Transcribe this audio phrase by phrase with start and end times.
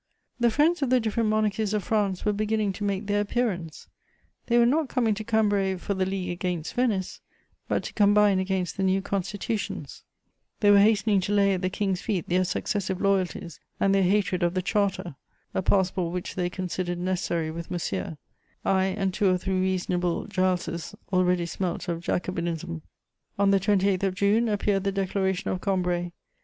[0.39, 3.87] The friends of the different monarchies of France were beginning to make their appearance;
[4.47, 7.21] they were not coming to Cambrai for the league against Venice,
[7.67, 10.01] but to combine against the new Constitutions;
[10.59, 14.41] they were hastening to lay at the King's feet their successive loyalties and their hatred
[14.41, 15.17] of the Charter:
[15.53, 18.17] a passport which they considered necessary with Monsieur;
[18.65, 22.81] I and two or three reasonable Gileses already smelt of Jacobinism.
[23.37, 26.11] On the 28th of June, appeared the Declaration of Cambrai.